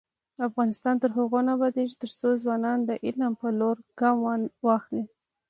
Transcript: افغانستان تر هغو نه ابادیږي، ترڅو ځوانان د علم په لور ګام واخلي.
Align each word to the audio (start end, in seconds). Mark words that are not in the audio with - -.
افغانستان 0.47 0.95
تر 1.03 1.11
هغو 1.17 1.39
نه 1.47 1.51
ابادیږي، 1.57 1.95
ترڅو 2.03 2.29
ځوانان 2.43 2.79
د 2.83 2.91
علم 3.05 3.33
په 3.41 3.47
لور 3.59 3.77
ګام 3.99 4.17
واخلي. 4.67 5.03